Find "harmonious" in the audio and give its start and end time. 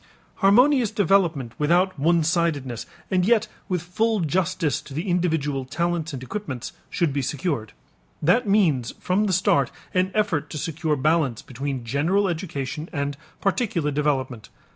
0.37-0.89